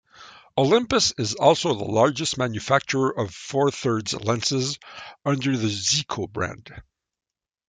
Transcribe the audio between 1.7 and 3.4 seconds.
the largest manufacturer of